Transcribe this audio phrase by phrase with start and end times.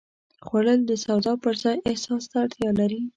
[0.45, 3.01] خوړل د سواد پر ځای احساس ته اړتیا لري